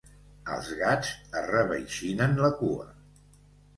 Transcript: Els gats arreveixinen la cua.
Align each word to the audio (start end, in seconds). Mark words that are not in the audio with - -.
Els 0.53 0.69
gats 0.79 1.11
arreveixinen 1.43 2.35
la 2.47 2.53
cua. 2.63 2.89